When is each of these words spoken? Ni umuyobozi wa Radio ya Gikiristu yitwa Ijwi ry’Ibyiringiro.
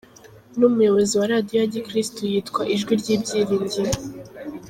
Ni 0.57 0.63
umuyobozi 0.69 1.13
wa 1.19 1.27
Radio 1.33 1.55
ya 1.59 1.67
Gikiristu 1.73 2.19
yitwa 2.31 2.61
Ijwi 2.73 2.93
ry’Ibyiringiro. 3.01 3.91